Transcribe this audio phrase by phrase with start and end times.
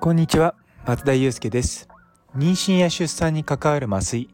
[0.00, 0.54] こんにちは
[0.86, 1.90] 松田祐介です。
[2.34, 4.30] 妊娠や出産に関わる麻酔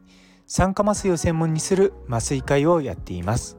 [0.47, 3.57] 酸化麻酔を専門にする麻酔会をやっています。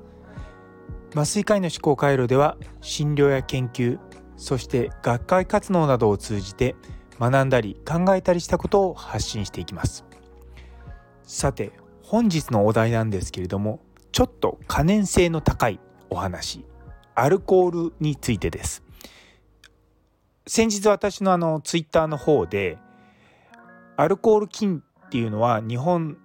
[1.13, 3.99] 麻酔科医の思考回路では診療や研究
[4.39, 6.77] そして学会活動などを通じて
[7.21, 10.07] 学んだり考えたりしたことを発信していきます。
[11.25, 11.73] さて
[12.03, 13.81] 本日のお題なんですけれども
[14.17, 16.65] ちょっと可燃性の高いお話
[17.15, 18.83] アルコールについてです
[20.47, 22.79] 先日私のあのツイッターの方で
[23.99, 26.17] アルコール菌っていうのは日本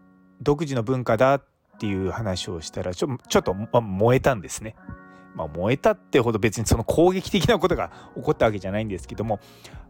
[0.41, 1.43] 独自の文化だっ
[1.81, 4.77] ていう話をしたらちょちょっと、ま、燃えたんですね。
[5.35, 9.41] まあ、燃えたってほど別にその攻撃的なことが起こったわけじゃないんですけども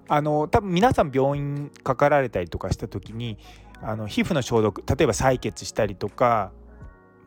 [0.08, 3.38] あの多分皆さん病院かかられたりとかした時に
[3.80, 6.52] あの皮膚の消毒例えば採血したりとか、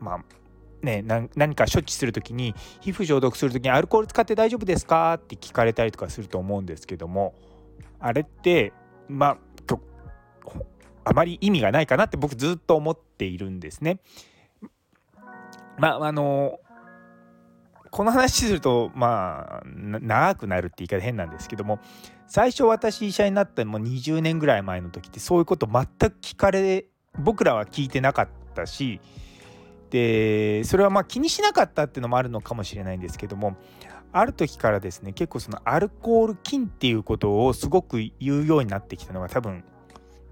[0.01, 0.44] まあ
[0.85, 1.03] ね、
[1.35, 5.15] 何か処置する時に皮膚消毒する時にアルコール使って大丈夫ですか？
[5.15, 7.33] って聞かれたりとかすると思うんですけども
[7.99, 8.71] あれって
[9.09, 9.37] まあ
[11.03, 13.99] あまり意味がないかなって僕ずっと思っているんですね。
[15.77, 16.59] まああの
[17.91, 21.79] この話するとまあ長くなるって言い方変なんですけども
[22.27, 26.85] 最初私医者になったもう20年ぐらい前の時ってそういうこと全く聞かれ
[27.17, 28.99] 僕らは聞いてなかったし
[29.95, 33.55] でそれはまあ気にしなかったっていうのもあるのかもしれないんですけども
[34.11, 39.63] ある時からですね結構そのアルコール菌っていうことをすごく言うようになってきたのが多分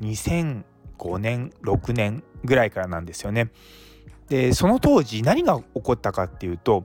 [0.01, 3.51] 2005年6年ぐらいからなんですよね。
[4.27, 6.83] でその当時何が起こったかっていうと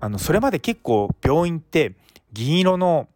[0.00, 1.94] あのそれまで結構病院って
[2.32, 3.06] 銀色の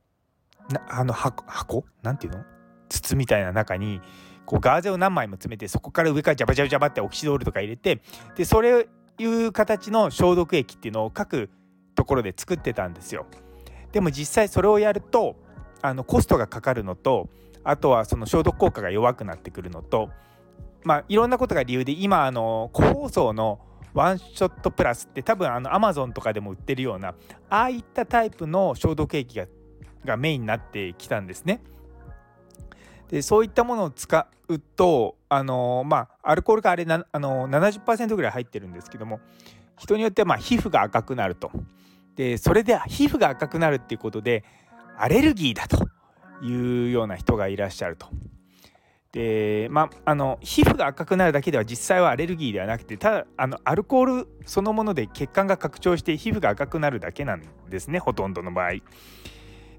[0.88, 1.84] あの箱箱？
[2.02, 2.44] なんていうの？
[2.88, 4.00] 筒みたいな中に
[4.48, 8.00] こうガーゼを何枚も詰めてそこから上からジャバジャバジャバってオキシドールとか入れて
[8.34, 11.50] でそれいう形の消毒液っていうのを各
[11.94, 13.26] ところで作ってたんですよ。
[13.92, 15.36] でも実際それをやると
[15.82, 17.28] あのコストがかかるのと
[17.62, 20.08] あとはその消毒効果が弱くなってくるのと
[20.82, 23.60] まあいろんなことが理由で今あの個包装の
[23.92, 27.08] ワンショットプラスって多分あのアマゾンとかでも売ってるような
[27.50, 29.46] ああいったタイプの消毒液が
[30.06, 31.60] がメインになってきたんですね。
[33.08, 39.20] でそういったものを使うとあのまあアルコールがあれなあの70%ぐらい入ってるんですけども
[39.78, 41.50] 人によってはまあ皮膚が赤くなると。
[42.16, 44.44] でそれで皮膚が赤くなるっていうことで
[44.96, 45.88] アレルギーだと
[46.42, 48.08] いうような人がいらっしゃると。
[49.12, 58.72] でまあ、あの皮膚が赤くなるだけでは実際はアレルギーではなくてただあのアルコールそのもので血管が拡張して皮膚が赤くなるだけなんですねほとんどの場合。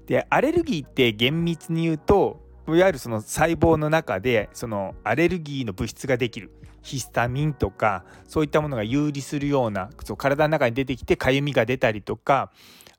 [0.06, 2.40] でアレルギーって厳密に言うと
[2.76, 6.50] いわゆるその細胞の中でそのアレルギーの物質ができる
[6.82, 12.50] ヒスタミンとかそういったものが有利するようなそう体の中に出てきてかゆみが出たりとか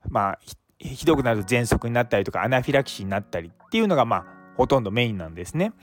[0.10, 0.40] まあ
[0.78, 4.26] ひどくなると喘息になったりとかアナフィラキシーになったりっていうのがまあ
[4.58, 5.74] ほとんどメインなんですね。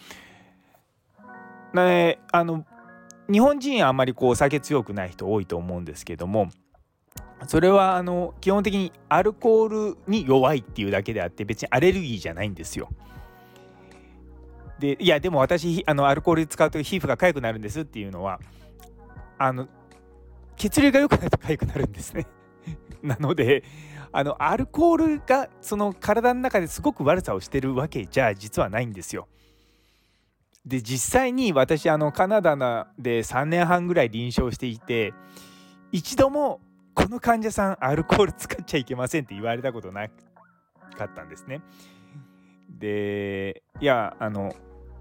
[1.75, 2.65] ねあの
[3.31, 6.49] 日本人はあんまりこう酒強くない人多いと思うんですけども
[7.47, 12.89] それはあの基本的にアルコールに弱いっていうだけであって別にアレルギーじゃないんですよ。
[14.79, 18.41] でいやでも私あのアルコール使うと皮膚が痒くなるんですっていうのは
[19.39, 19.69] あの
[20.57, 22.27] 血流が良くなると痒くなるんですね。
[23.03, 23.65] なので
[24.13, 29.29] あのアルコールがその体の中ですごく悪さをしてるわけじゃ実はないんですよ。
[30.65, 32.57] で実際に私あのカナダ
[32.99, 35.15] で3年半ぐらい臨床していて
[35.93, 36.61] 一度も
[36.95, 40.09] この患者さんアルコール使っちゃいけませんって言われたことな
[40.97, 41.63] かったんですね。
[42.69, 44.55] でいやあの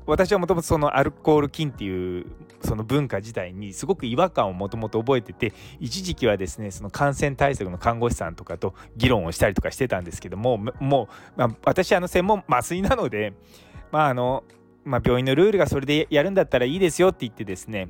[0.08, 2.26] 私はもともとそのアルコール菌っていう
[2.64, 13.34] その文化自体にすごく違和感をもともと覚えてて一時期はですねその感染対策の看護師さんとかと議論をしたりとかしてたんですけどももう、まあ、私あの専門麻酔なので
[13.92, 14.44] まああの、
[14.86, 17.90] まあ、病院のルールがそれでやるんだったらいいですよって言ってですね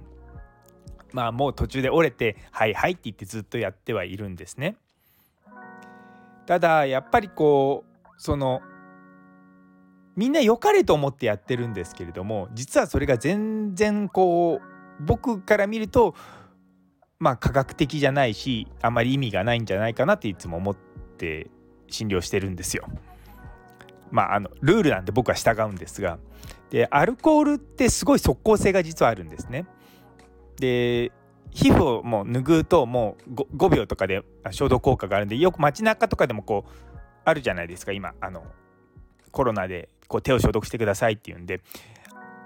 [1.13, 4.75] まあもう途中で折れて「はいはい」って言ってずっとやってはいるんですね。
[6.45, 8.61] ただやっぱりこうその
[10.17, 16.15] みんな良かれと思ってやってるんですけれども実はそれが全然こう僕から見ると
[17.19, 21.51] まあ科学的じゃないしあまり意味がないんじゃないかなっていつも思って
[21.87, 22.87] 診療してるんですよ。
[24.09, 26.17] まああのルールなんで僕は従うんですが
[26.71, 29.67] でアルコールってすごい即効性が実はあるんですね。
[30.59, 31.11] で
[31.51, 38.43] 皮膚をもう拭うともう 5, 5秒とかで消毒効果があるんでよく街中とかでもこうあるじゃないですか今あの
[39.31, 41.61] コロナでこう手を消毒してくださいっていうんで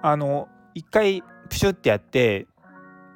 [0.02, 2.48] あの一回プシュってやって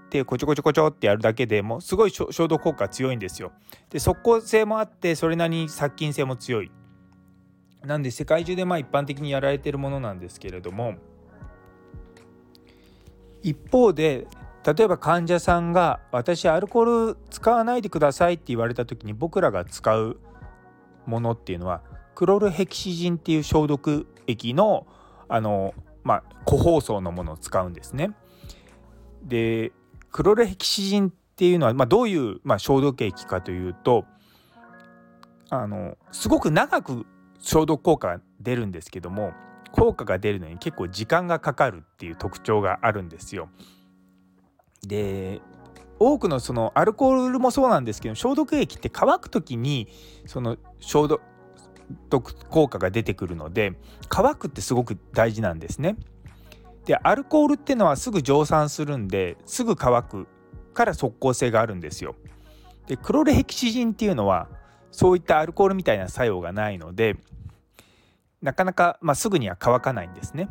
[0.10, 3.52] てこちょこちょこちょってやるだけでもすごい消毒効果強いんですよ。
[3.90, 6.72] で速効性もあってそれなりに殺菌性も強い。
[7.84, 10.96] なんで世界中でまあ一般的にやられてるものなんですけれども
[13.44, 14.28] 一方で
[14.66, 20.18] 例えば患者さんが「私アルコール使わないでください」って言われた時に僕らが使う
[21.06, 21.84] ものっていうのは
[22.16, 24.88] クロルヘキシジンっていう消毒液の
[25.28, 25.74] あの、
[26.04, 28.12] まあ、個包装のものを使うんですね。
[29.24, 29.72] で
[30.12, 34.06] クロルヘキシジンっていうのは、まあ、どういう、まあ、消毒液かというと
[35.50, 37.06] あのすごく長く
[37.40, 39.34] 消毒効果が出るんですけども
[39.72, 43.50] 効果が出るのに結構時間がかかるっていう特徴があるんですよ。
[44.88, 45.42] で
[46.00, 49.88] 多くのそのアルコールもそうなんですけど消毒液って乾く時に
[50.26, 51.22] その消毒
[52.50, 53.74] 効果が出てくるので
[54.10, 55.98] 乾くってすごく大事なんですね。
[56.86, 60.28] でアルコールっていうのはすぐ蒸散するんですぐ乾く
[60.74, 62.16] から即効性があるんですよ。
[62.88, 64.48] でクロレヘキシジンっていうのは
[64.92, 67.18] そういったアルコールみたいな作用がないので
[68.42, 70.48] なかなか、まあ、すぐには乾かないんですね。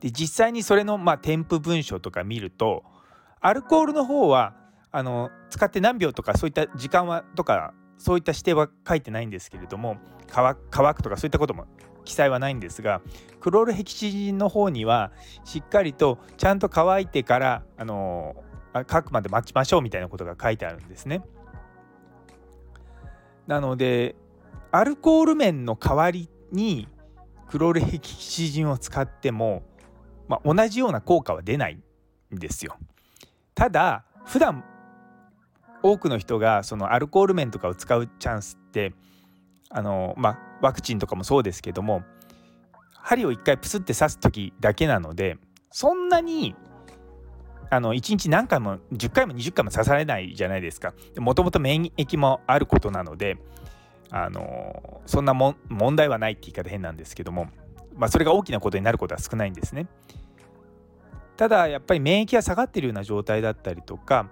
[0.00, 2.84] で実際にそれの、まあ、添付文書とか見ると
[3.40, 4.54] アルコールの方は
[4.92, 9.98] あの使って何秒とかそういった時間はとかそういった指定は書いてないんですけれども
[10.30, 10.54] 乾
[10.94, 11.66] くとかそういったことも
[12.04, 13.02] 記載はないんですが
[13.40, 15.12] クロールヘキシジンの方には
[15.44, 18.36] しっかりとちゃんと乾いてからあの
[18.90, 21.22] 書くまで待ちましょうみたいなことが書いてあるんですね。
[23.46, 24.14] なので
[24.70, 26.88] アルコール面の代わりに
[27.48, 29.62] クロールヘキシジンを使っても、
[30.28, 31.78] まあ、同じような効果は出ない
[32.34, 32.76] んですよ。
[33.54, 34.62] ただ普段
[35.82, 38.92] 多くの人がそのアルコール面とかを使うチャンスって
[39.70, 42.02] あのまあワクチンとかもそうですけども
[42.92, 45.38] 針を1回プスって刺す時だけなので
[45.70, 46.54] そんなに
[47.70, 53.36] あの1日何回も10回も20回も刺されないじゃないですかもともと免疫もあることなので
[54.10, 57.48] あのそんなも問題はないって言い方変なんですけども、
[57.94, 59.86] まあ、それが大きなことになることは少ないんですね。
[61.36, 64.28] ただやっぱり免疫が下がってるような状態だったりとか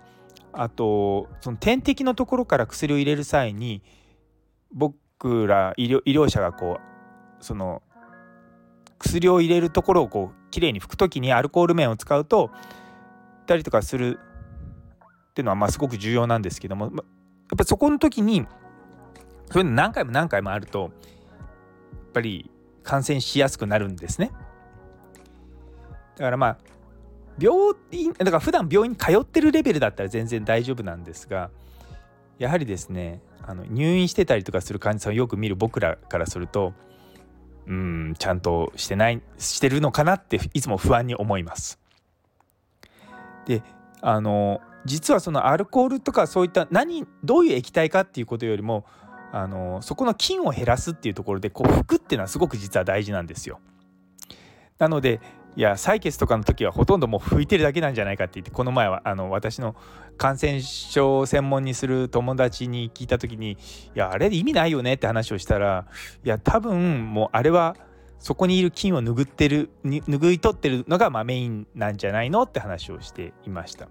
[0.57, 3.83] あとその点滴のところから薬を入れる際に
[4.73, 7.83] 僕ら医療医療者がこうその
[8.99, 12.51] 薬を入れるところをこうきれいに拭く時にアルコール面を使うと
[13.47, 14.19] たりとかする
[15.31, 16.93] っていうのはまあすごく重要なんですけどもやっ
[17.57, 18.47] ぱそこの時に
[19.53, 20.91] そういうの何回も何回もあるとやっ
[22.13, 22.51] ぱり
[22.83, 24.33] 感染しやすくなるんですね。
[26.17, 26.59] だからまあ
[27.39, 31.51] 病院だから普段病院に通ってるレベルだったら全然大丈夫なんですが
[32.39, 36.73] やはりですねあの入院してたりとかする患者さんをよく見る僕らからすると
[37.67, 41.81] うんちゃんとしてないしてるのかなっていつも不安に思います。
[43.47, 43.63] で
[44.01, 48.85] あの実はそのアルコールとかそういった何どういう液体かっていうことよりも
[49.33, 53.61] あのそこの菌を減らすっていうところでこう拭くっていうのはすごく実は大事なんですよ。
[54.79, 55.21] なので
[55.57, 59.75] いや採血とかの時はほとんどもう拭いてるだけなんじゃないかって言ってこの前はあの私の
[60.19, 63.57] 感染症を専門にする友達に聞いた時にい
[63.95, 65.87] やあれ意味ないよねって話をしたら
[66.25, 67.75] いや多分もうあれは
[68.19, 73.89] そこにいる菌を拭ってる拭い取ってるのがまあメインなんじゃないのって話をしていました。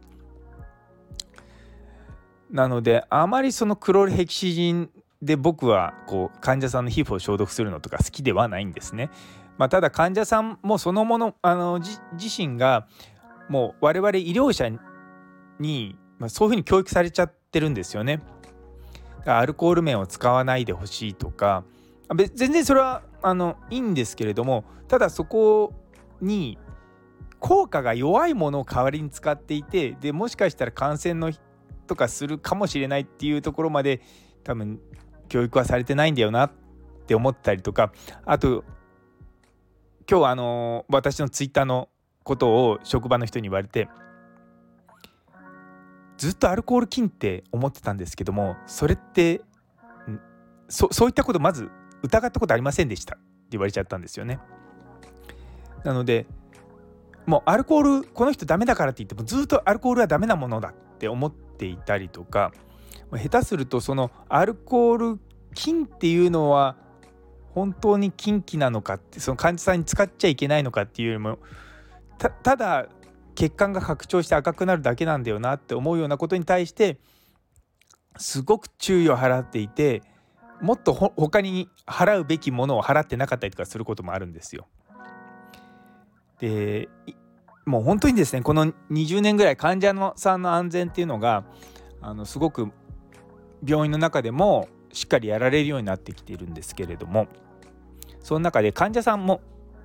[2.52, 4.90] なのであまりそのクロールヘキシジン
[5.22, 9.10] で僕はこう患者さんの皮膚を消毒するのとか好きではないんですね。
[9.58, 11.98] まあ、ただ患者さんもそのものあの自
[12.38, 12.88] 身が
[13.50, 14.70] もう我々医療者
[15.60, 18.22] に、まあ、そういうふうに教育されちゃってるんですよね。
[19.26, 21.64] アルコール面を使わないでほしいとか
[22.36, 25.74] 全然それはあのいいんですけれどもただそこ
[26.22, 26.60] に
[27.40, 31.32] 効果が弱いものを代わりに使っていてでもしかしたら感染の
[31.88, 34.02] とかするかもしれないっていうところまで
[34.44, 34.80] 多分
[35.28, 36.52] 教育はされてないんだよなっ
[37.08, 37.92] て思ったりとか
[38.26, 38.64] あと
[40.10, 41.90] 今日あの私のツイッターの
[42.24, 43.90] ことを職場の人に言われて
[46.18, 49.42] ずっとアルコール菌って思ってたんですけどもそれって
[50.70, 51.70] そそういったことまず
[52.04, 54.40] 疑ったことありませんでしたって言われちゃったんですよね。
[55.84, 56.26] なので
[57.26, 62.52] もうアルコールこの人ダメだからって言ってもずっとアルコールはダメなものだって思っていたりとか
[63.12, 65.20] 下手するとそのアルコール
[65.54, 66.76] 菌っていうのは
[67.56, 71.40] 本当に禁忌なのかってその患者さんに使っちゃいけないのかっていうよりも
[72.44, 72.88] ただ
[73.34, 77.00] 血管が拡張して赤くなるだけなんだよなって思うようなことに対して
[78.18, 80.04] すごく注意を払っていて
[80.62, 84.68] もっと他に払うべきものを払ってなかったりとかすることもあるんですよ。
[86.40, 86.90] で
[87.66, 91.46] もう本当にですねこの20年ぐらい患者のさんの安全っていうのが
[92.02, 92.72] あのすごく
[93.66, 97.28] 病院の中でもしっかりやられるようになってきているんですけれども
[98.26, 99.40] その中で患者さんも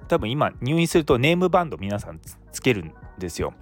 [0.09, 2.19] 多分今入院するとネームバンド皆さん
[2.51, 3.53] つけるんですよ。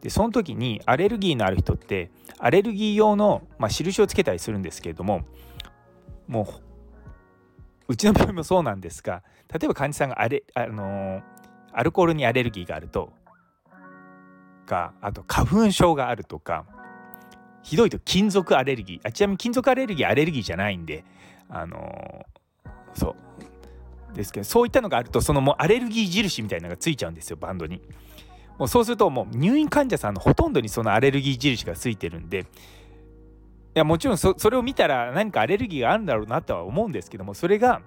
[0.00, 5.26] でその時にアレルギーのある人ってアレルギー用の、まあ、印をつけたりするんですけれども
[6.26, 6.48] も
[7.86, 9.22] ううちの病院もそうなんですが
[9.52, 11.22] 例えば患者さんがあれ、あのー、
[11.74, 13.12] アルコールにアレルギーがあると
[14.64, 16.64] かあと花粉症があるとか
[17.62, 21.04] ひどいと金属アレルギーあちなみに金属アレルギーアレルギーじゃないんで
[21.50, 22.43] あのー、
[22.94, 23.16] そ
[24.12, 27.82] うですけどそういったのがあるとそのもうアレルギー印みたいなのがついちゃうんですよバンドに。
[28.58, 32.44] もうそうするともう入院患者さんのほとんどにそのアレルギー印がついてるんでい
[33.74, 37.82] やもちろんそれを見たら何かアレルギーがあるんだろうなとは思うんですけどもそれが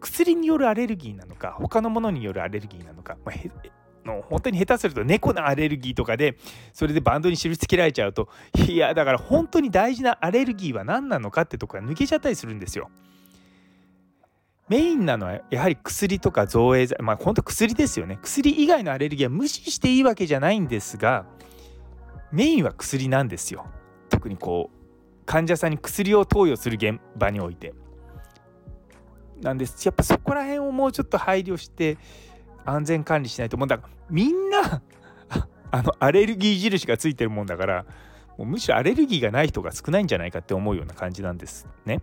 [0.00, 3.36] 薬によるアレルギーなのか他のものによるアレルギーなのか、まあ、
[4.04, 6.36] の本当に下手すると猫のアレルギーとかで
[6.72, 8.28] それでバンドに印つけられちゃうと
[8.68, 12.90] いやだから本当に大事なアレルギーは何なのかってとこが抜けちゃったりするんですよ。
[14.68, 18.18] メインなのはやはり薬とか造影剤まあ本当薬ですよね。
[18.22, 21.26] 薬以外のアレルギーは無視していいわけじゃないんですが
[22.32, 23.66] メインは薬なんですよ。
[24.08, 27.74] 特にこう患者さんに薬を投与する現場において。
[29.40, 29.84] なんです。
[29.84, 31.98] やっぱそこら辺をもうちょっと配慮して
[32.64, 33.56] 安全管理しないと。
[33.56, 34.80] もうだからみんな
[35.70, 37.84] あのアレルギー印がついてるもんだから
[38.38, 42.00] もうむしろアレルギーがない人が少ないんじゃないかって思うような感じなんですね。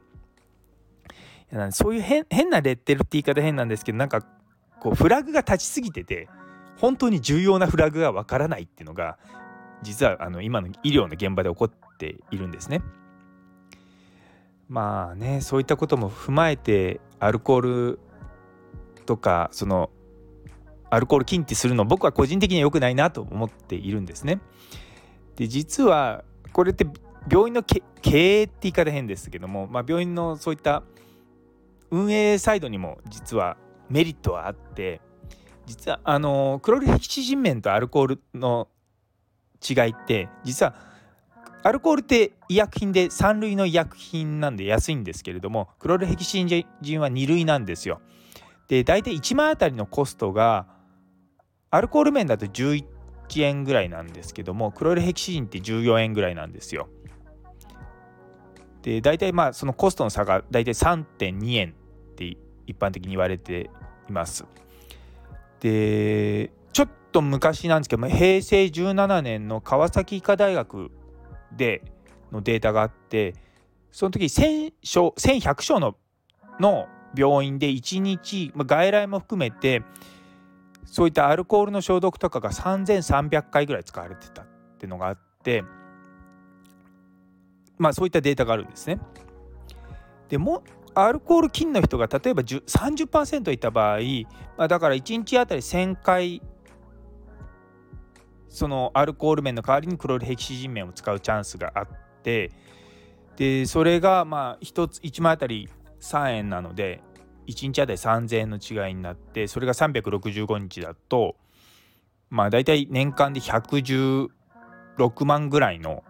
[1.71, 4.21] そういう変変なレッテルって言い方変なんですけどなんか
[4.79, 6.29] こうフラグが立ちすぎてて
[6.77, 9.17] 本当に重要なフラグがわからないっていうのが
[9.83, 12.81] 実はあの今の医療の現場で起こっているんですね。
[14.69, 17.99] まあねそういったことも踏まえてアルコール
[19.05, 19.89] とかその
[20.89, 24.39] アルコール禁止するの僕は個人的には良くないなと思っているんですね。
[25.35, 26.85] で実はこれって
[27.29, 30.83] 病院の経営って言い方変ですけども、まあ、病院のそういった
[31.91, 33.57] 運営サイドにも実は
[33.89, 35.01] メリットはあって
[35.65, 38.67] 実はあのクロルヘキシジン面とアルコールの
[39.67, 40.73] 違いって実は
[41.63, 48.01] アルコールって医薬品で3類の医薬品なんで安いんですけれどもクロルヘキシジンは2類なんですよ。
[48.67, 50.65] で大体1万あたりのコストが
[51.69, 52.85] アルコール面だと11
[53.37, 56.87] 円ぐらいなんですけどもクロルヘキシジンって14円ぐらいなんですよ。
[58.81, 61.75] で大体まあそのコストの差が大体3.2円
[62.67, 63.69] 一般的に言われて
[64.09, 64.45] います。
[65.59, 70.91] でちょっと昔なんですけども平成17年の川崎医科大学
[71.51, 71.83] で
[72.31, 73.35] のデータがあって
[73.91, 75.95] その時1000床1100床の
[76.59, 79.83] の病院で1日、まあ、外来も含めて
[80.85, 84.45] そういったアルコールの消毒とかが3300回ぐらい使われてたっ
[84.77, 85.63] ていうのがあって
[87.77, 88.99] まあそういったデータがあるんですね。
[90.29, 93.99] でもアルコール菌の人が例えば30%いた場合、
[94.57, 96.41] まあ、だから1日あたり1000回
[98.49, 101.87] そのアルコール面の代わりにクロルヘキシジン面を使うチャンスがあっ
[102.21, 102.51] て
[103.37, 105.69] でそれがまあ1つ1枚あたり
[106.01, 107.01] 3円なので
[107.47, 111.35] 1日あたり3000円の違いになってそれが365日だと
[112.29, 114.29] まあ大体年間で116
[115.25, 116.03] 万ぐらいの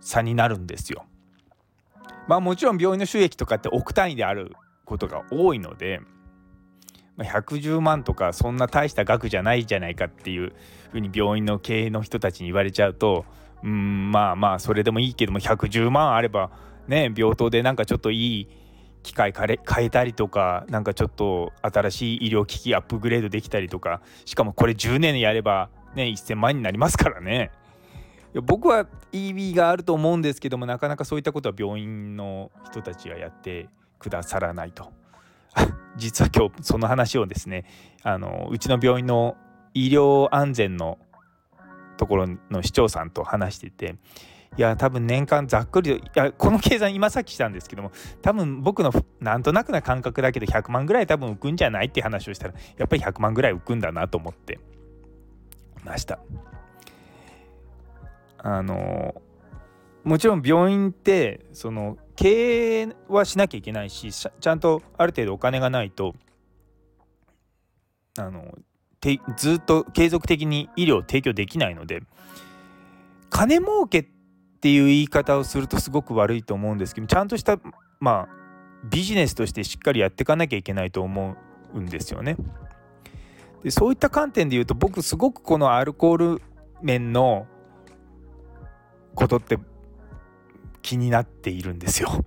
[0.00, 1.04] 差になるんですよ。
[2.26, 4.52] まあもちろん病院の収益とかって億単位である
[4.84, 6.00] ことが多いので、
[7.16, 10.52] まあ、110万とかそんな大した額じゃないじゃないかっていう
[10.90, 13.24] ふうに病院の経営の人たちに言われちゃうと
[13.62, 16.50] うんまあまあそれでもいいけども110万あれば
[16.86, 18.48] ね病棟でなんかちょっといい
[19.02, 27.50] 機械変えたりとかなんかちょっと新しい医療機器アップグレードできたりとかしかもこれ10年やればね1000万になりますからね。
[28.42, 34.92] 僕は EB があると思うんですけどもなかなかそういったことは病院の人たちはやってくださらないと
[35.96, 37.64] 実は今日その話をですね
[38.02, 39.36] あのうちの病院の
[39.72, 40.98] 医療安全の
[41.96, 43.96] ところの市長さんと話してて
[44.56, 47.90] いや多分年間ざっくりいやこの計算今さっきしたんですけども
[48.22, 54.60] 多分僕のなんとなくな感覚だけど100万ぐらい多分浮くんじゃないって話をしたらやっぱり100万ぐらい浮くんだなと思って
[55.84, 56.20] ました。
[58.46, 59.14] あの
[60.04, 66.14] もちろん病院ってその経営はしなきゃいけないしちゃんとある程度お金がないと
[68.18, 68.54] あの
[69.00, 72.02] てずっと継続的に医療を提供できないので
[73.30, 74.06] 金儲けっ
[74.60, 77.58] ていう言い方をするとすごく悪いと思うんですけどちゃんとした
[77.98, 78.34] まあ
[78.90, 81.36] ビジネスとしてしっかりやっていかなきゃいけないと思
[81.72, 82.36] うんですよね。
[83.62, 86.42] でそういった観点で言うと僕すごくこのアルコール
[86.82, 87.46] 面の
[89.14, 89.58] ことって
[90.82, 92.24] 気になっているんですよ。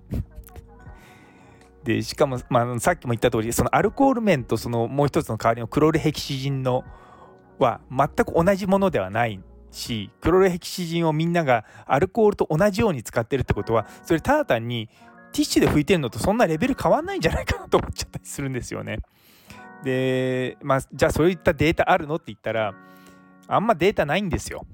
[1.84, 6.84] でしかも、まあ、さっきも言った通りそのアルコール面とそのもう一つの代わりのクロルヘキシジンの
[7.58, 9.40] は全く同じものではない
[9.70, 14.88] しクロルヘキシジンをみんながアルコールと同じように使ってるってことはそれただ単に
[15.32, 18.98] ティッシュで拭いてるのとそんなレベル変わんないんじゃないかなと思っちゃったりするんですよね。
[19.82, 22.74] でまあじゃあそういったデータあるのって言ったら
[23.46, 24.66] あんまデータないんですよ。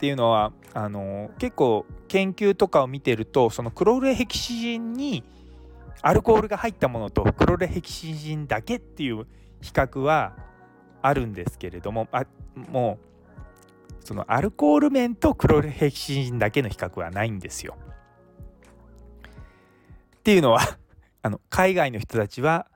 [0.00, 5.22] っていうのはあの結構研究とかを見てるとそのクロールヘキシジンに
[6.00, 9.26] アルコールが入ったものとクロールヘキシジンだけっていう
[9.60, 10.32] 比較は
[11.02, 17.76] あるんですけれどもあもうそのアルコール面とクロールヘキシジンだけの比較はないんですよ。
[20.16, 20.60] っていうのは
[21.20, 22.68] あの海外の人たちは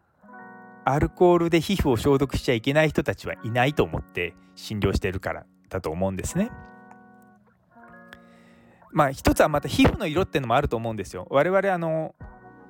[0.84, 6.50] アルコールで皮膚を消毒しちゃいけない人たちはいないと思って診療してるからだと思うんですね。
[8.94, 11.26] まあ一つはまた皮膚の色っていうのもあると思うんですよ。
[11.28, 12.14] 我々あの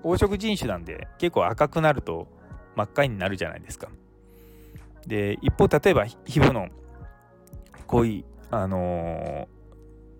[0.03, 2.29] 黄色人種なんで結構赤くなると
[2.75, 3.89] 真っ赤になるじゃないですか。
[5.07, 6.69] で一方例えば皮膚の
[7.87, 9.47] 濃いあのー、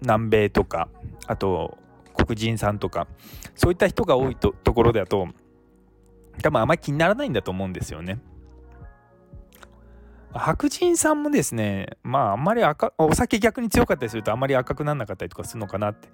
[0.03, 0.91] 南米とか
[1.27, 1.79] あと
[2.15, 3.07] 黒人さんとか
[3.55, 5.29] そういった人が多いとところだと
[6.43, 8.19] 多分あまり気にならないんだと思うんですよね。
[10.35, 16.09] 白人さんもですねまああんまり赤お酒逆に強かったりするとあんまり赤くならなかったりとかするのかなって。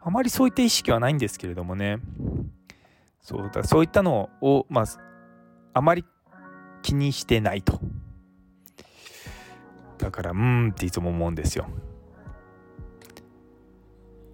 [0.00, 1.98] あまりそういった意識はないんですけれどもね。
[3.22, 4.84] そうだそういったのをまあ
[5.74, 6.04] あまり
[6.82, 7.80] 気にしてないと。
[9.98, 11.66] だからうーんっていつも思うんですよ。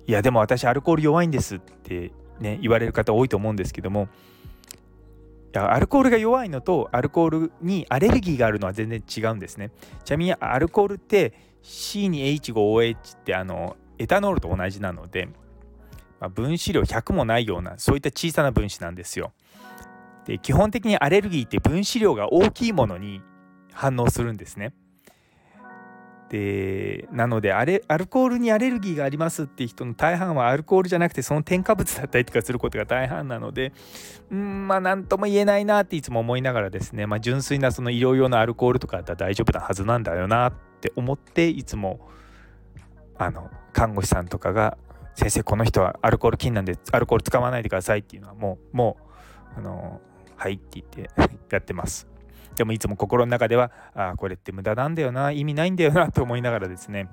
[0.06, 4.08] いやでも私アルコール弱いんですってね言われる方多いと思うんですけども
[5.58, 9.70] アルコールが弱いのとアルコールにアレルギーがあるのは全然違うんですね。
[10.04, 11.32] ちなみにアルコールって
[11.62, 15.26] C に H5OH ってあのエタノールと同じなので、
[16.20, 19.32] まあ、分子量100もないようなそういった小さな分子なんですよ。
[20.26, 23.23] で基本的にアレルギーって分子量が大きいものに
[23.73, 24.73] 反応するんですね。
[26.28, 33.73] でなのでアレアルコールにアレルギーがありますっていう人の大半はアルコールじゃなくてその添加物だったりとかすることが大半なので
[34.30, 42.00] うんまあ何とも言えないなっていつも思いながらですね、まあ、純粋なその医療用のアルコールとかだったら大丈夫なはずなんだよなって思っていつも
[43.17, 44.76] あの看護師さんとかが
[45.15, 48.97] 「先生この人はアルコール菌なんでアルコール使わないでください」っていうのはもうも
[49.56, 50.00] うあの
[50.36, 51.10] 「はい」って言って
[51.50, 52.15] やってます。
[52.56, 57.08] でもいつも心の中ではあこれって無駄なんだよな意味ないんだよなと思いながらですね。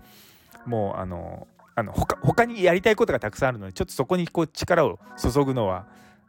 [0.65, 5.85] もうあのあの他他にやりたいことがたくさんあるのでちょっとそこにこう力を注ぐのは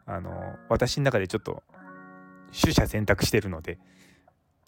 [0.06, 1.62] あの私の中でちょっと
[2.60, 3.78] 取捨選択してるので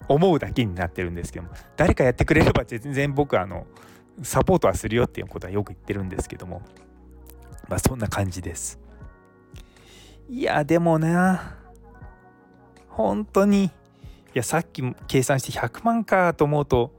[0.09, 3.67] 思うだけになってるんですけども誰かやってくれれば全然僕あの
[4.23, 6.63] サポートはするよっていうことはよく言ってるんですけども
[7.69, 8.79] まあそんな感じです。
[10.29, 11.57] いやでもな
[12.89, 13.71] 本当に
[14.37, 16.93] やさっき計算して100万かと思うと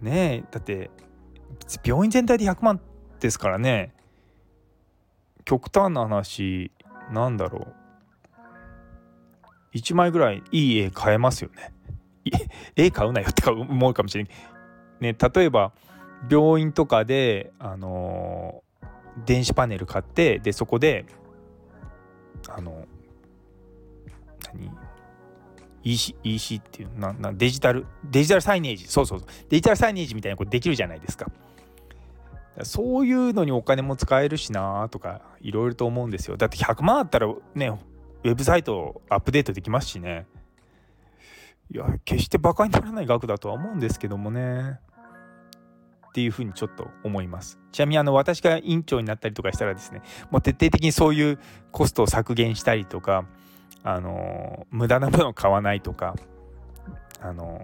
[0.00, 0.90] ねえだって
[1.84, 2.80] 病院全体で100万
[3.20, 3.94] ですからね。
[5.44, 6.70] 極端な話
[7.10, 7.68] なんだろ
[9.74, 9.76] う。
[9.76, 11.72] 1枚ぐらいいい絵買えますよね。
[12.76, 14.32] 絵買うなよって思うかもしれない
[15.00, 15.72] ね例えば
[16.30, 21.06] 病院とかであのー、電子パネル買ってでそこで
[22.48, 22.84] あの
[24.52, 24.87] 何？
[25.92, 28.86] EC, EC っていうななデジタルデジタルサイネージ。
[28.86, 29.28] そうそうそう。
[29.48, 31.30] デジタルサイネージみたいなことできるじゃないですか。
[32.62, 36.36] そういうのにお金も使えるしなとかいろいろと思うんですよ。
[36.36, 37.68] だって100万あったらね
[38.24, 40.26] ウェブサイトアップデートできますしね。
[41.70, 44.78] いや決してバカにならない額だとは思うんですけどもね。
[46.08, 47.58] っていうふうにちょっと思います。
[47.70, 51.38] ちなみにあの私が院長になったりとかしたらですねもう徹底的にそういう
[51.70, 53.26] コストを削減したりとか
[53.88, 56.14] あの無駄なものを買わないとか
[57.22, 57.58] あの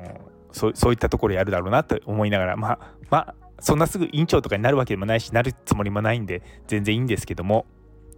[0.52, 2.78] そそういったところやるだろうなと思いながらまあ
[3.10, 7.66] まあそんなすぐ委員長とかになるわけでもないしなるつもりもないんで全然いいんですけども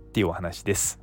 [0.09, 1.01] っていうお話です。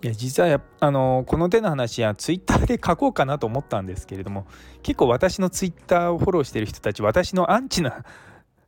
[0.00, 4.46] いや実はあのこの手の話はツイッターで書こうかなと思ったんですけれども
[4.84, 8.04] 結構私のツイッターをフォローしてる人たち私のアンチな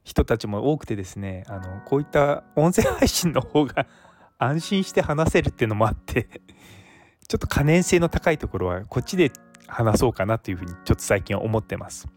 [0.02, 3.86] 人たちも多くてですねあのこういった音声配信の方が
[4.40, 6.26] 安心して話せるっていうのもあって
[7.28, 9.30] ちょっと可燃性の高いところはこっちで
[9.66, 12.08] 話そうかなというふうにちょっと最近思ってます。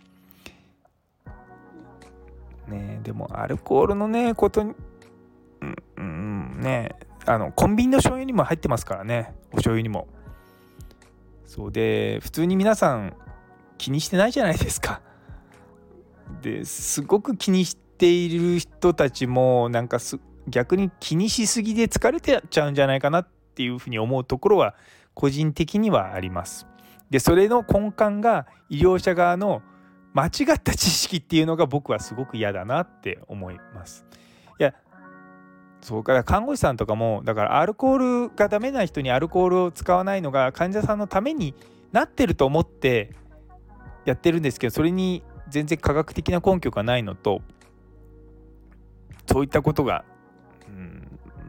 [2.67, 4.73] ねでもアルコールのねことに
[5.61, 10.07] うん、うん、ねあのコンビニの醤油にも入ってますからねお醤油にも。
[11.45, 13.15] そうで普通に皆さん
[13.77, 15.01] 気にしてないじゃないですか。
[16.41, 19.99] ですごく気にしている人たちもなんか
[20.47, 24.75] 逆に気にしすぎで疲れてちゃうんじゃないかなっていうふうに思うところは
[25.13, 26.67] 個人的にはあります。
[27.09, 29.61] でそれの根幹が医療者側の
[30.13, 34.05] 間違った知識っていうのが僕はすごく嫌だなって思います。
[34.59, 34.73] いや
[35.81, 41.53] そうから看護師さんとかもだからアルコールがダメな人にアルコールを使わないのが患者さんのために
[41.91, 43.11] なってると思って
[44.05, 47.41] やってるんですけどそれに全然科学的な根拠がないのと
[49.31, 50.05] そういったことが、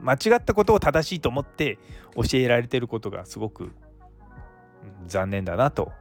[0.04, 1.78] 間違ったことを正しいと思って
[2.14, 3.72] 教えられてることがすごく、
[5.06, 5.92] 残念だなと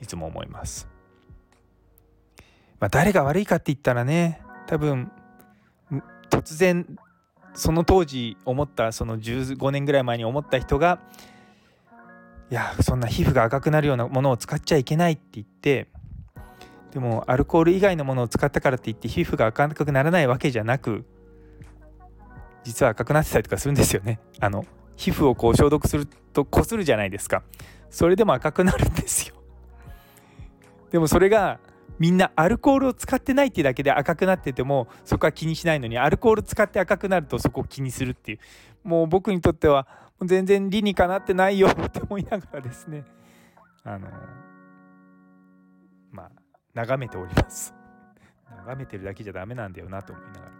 [0.00, 0.88] いつも思います。
[2.80, 5.10] まあ、誰が悪いかって言ったらね多分
[6.28, 6.98] 突然
[7.54, 11.00] その当時思ったその15年ぐらい前に思った人が
[12.50, 15.88] いやそんな皮膚が赤くなるようなものを使っちゃいけないって言って
[16.92, 21.06] でもアルコール以外のものを使ったからって言って皮膚が赤くならないわけじゃなく
[22.64, 24.18] 実は赤くなってたりとかするんですよね。
[24.40, 24.64] あの
[24.96, 27.42] 皮膚をこう消毒するとこするじゃないですか。
[27.90, 29.36] それでも赤くなるんですよ。
[30.90, 31.60] でもそれが
[31.98, 38.38] みんなアルコールを使ってないってだけで赤くなっててもそこは気にしないのにアルコール使って赤くなるとそこを気にするっていう。
[38.82, 39.86] もう僕にとっては
[40.22, 43.04] 全然理にかなってないよって思いながらですね。
[43.84, 44.08] あの
[46.10, 46.30] まあ
[46.74, 47.74] 眺めております。
[48.50, 50.52] 眺めてるだけじゃダメなんだよなと思いながら。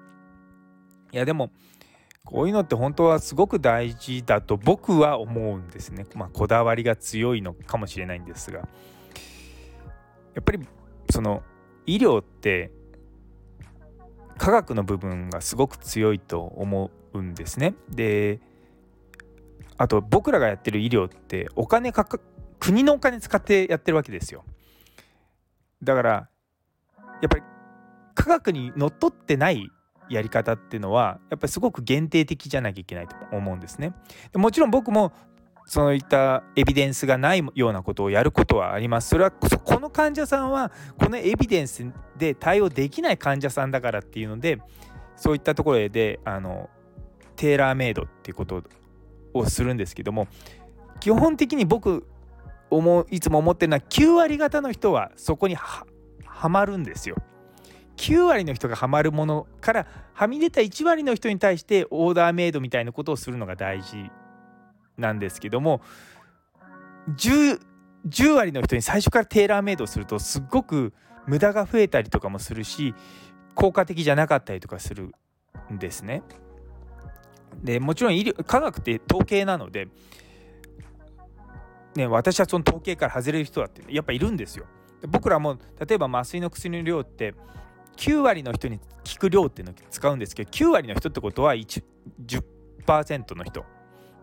[1.12, 1.50] いやでも
[2.24, 8.64] こういうのって本当はすごく大事だと僕は思うんですねまあこだわりが強いのかもしれないんですがや
[10.40, 10.60] っぱり
[11.10, 11.42] その
[11.86, 12.70] 医療って
[14.38, 17.74] 科学の部分がすごく強いと思うんですね。
[17.88, 18.40] で
[19.76, 22.18] あと僕らがやってる医療ってお金かか
[22.58, 24.44] 国のお金使ってやってるわけですよ。
[25.82, 26.28] だから
[27.22, 27.42] やっぱり
[28.14, 29.70] 科学にのっとってない
[30.08, 33.94] やり方っていうのはやっぱりすごく限定的じゃなきゃいけないと思うんですね。
[34.34, 35.12] もちろん僕も
[35.66, 39.08] そういったエビデンスがないようなことをやることはあります。
[39.08, 41.84] それはこの患者さんはこのエビデンス
[42.18, 44.60] で対応できない患者さんだからっていうので
[45.16, 46.68] そういったところであの
[47.36, 48.62] テーラーメイドっていうこと
[49.32, 50.28] をするんですけども
[51.00, 52.06] 基本的に僕
[52.70, 55.86] 思ういつも思ってるのは9割方の人はそこには
[56.48, 57.16] まるんですよ。
[57.96, 64.10] 9割の人がハマるものからはみ出た1割の人に対してオーダーメイドみたいなことをするのが大事
[64.98, 65.80] なんですけども
[67.16, 67.60] 10,
[68.08, 70.92] 10割の人に最初からテーラーメイドをするとすっごく
[71.26, 72.94] 無駄が増えたりとかもするし
[73.54, 75.12] 効果的じゃなかったりとかする
[75.72, 76.22] んですね。
[77.62, 79.88] でもちろん医療科学って統計なので、
[81.94, 84.66] ね、私はその統計から外れる人だってやっぱいるんですよ。
[85.08, 87.34] 僕らも例えば麻酔の薬の量って
[87.96, 88.84] 9割の人に効
[89.18, 93.64] く量っていうのを使うんですけど9割の人ってことは10%の人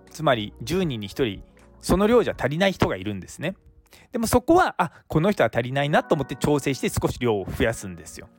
[0.09, 1.43] つまり10人に1人
[1.79, 3.55] その量じゃ足りない人がいるんですね。
[4.11, 8.29] でもそこはあこの人は足りないなと思って調整して少し量を増やすんですよ。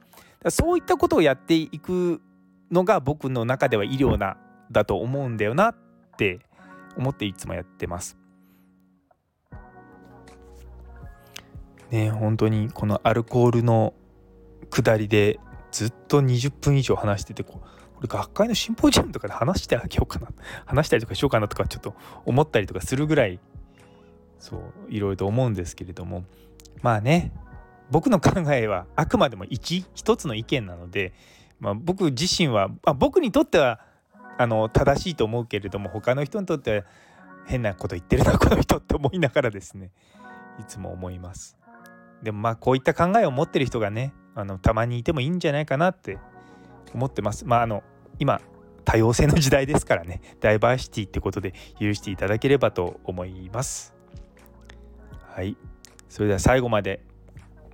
[0.42, 2.21] だそういったことをやっていく
[2.71, 4.37] のが僕の中では医療な
[4.71, 5.77] だと思うんだよなっ
[6.16, 6.40] て
[6.97, 8.16] 思っていつもやってます。
[11.90, 13.92] ね本当にこのアルコールの
[14.72, 15.38] 下りで
[15.70, 17.61] ずっと20分以上話しててこ
[18.00, 20.28] れ学会のシンポジウムとかで話してあげようかな
[20.66, 23.38] 話したりとかしようかなとかちょっと思ったりとかするぐらい
[24.38, 26.24] そういろいろと思うんですけれども
[26.82, 27.32] まあね
[27.90, 31.12] 僕の考えはあくまでも一一つの意見なので、
[31.61, 33.80] まあ、僕自身は、まあ、僕にとっては
[34.38, 36.85] あの正しいと思うけれども他の人にとっては
[37.44, 39.90] 変なこと言ってるなこの人って思いながらですね
[40.58, 41.56] いつも思います。
[42.22, 46.18] でもまあこういった考えを持ってる人がねあのたまにいてもいいんじゃないかなって
[46.95, 47.45] 思ってます。
[47.45, 47.83] まああの
[48.18, 48.40] 今
[48.85, 50.21] 多様性の時代ですからね。
[50.40, 53.95] ダイバーシティってことで許していただければと思います。
[55.35, 55.57] はい。
[56.09, 57.01] それでは最後まで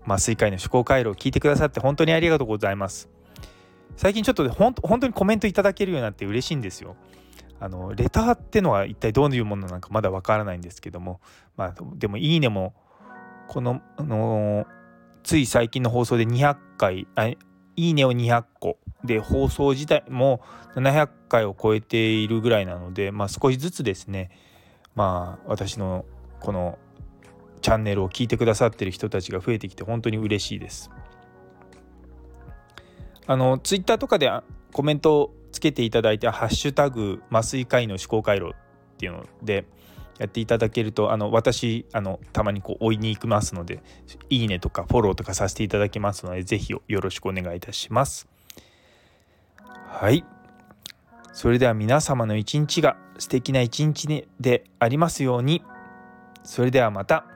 [0.07, 3.09] 麻酔科医の思考回路を聞いてくださって本当にありがとうございます。
[3.97, 6.97] 最近ちょっと本当にコメントいただけるようになって嬉しいんですよ。
[7.61, 11.21] あのレターってのは一体どういうものなのかまだわからないんですけども。
[11.57, 12.75] まあでもいいねも
[13.49, 14.67] このあの
[15.29, 17.37] つい最近の放送で200回あい
[17.77, 20.41] いねを200個で放送自体も
[20.75, 24.31] 700回を超えているぐらいなので、まあ、少しずつですね
[24.95, 26.07] まあ私の
[26.41, 26.79] この
[27.61, 30.91] チャンネルを聞いてくださってる人たちが増えてきて本当に嬉しいです。
[33.27, 34.31] あのツイッターとかで
[34.73, 39.67] コメントをつけていただいて「ハッシュタグ麻酔科医の思考回路」っていうので
[40.19, 43.83] やっていただけるとあの私あのたまにこう追いに行きますので
[44.31, 48.29] いいねとかフォローとかさせていただきますので是非よろしくお願いいたします。
[49.59, 50.25] はい
[51.33, 55.63] それでは皆様の一日が素敵な一日でありますように
[56.43, 57.28] それではまた。